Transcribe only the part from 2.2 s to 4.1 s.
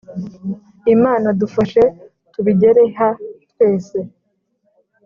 tubijyereha twese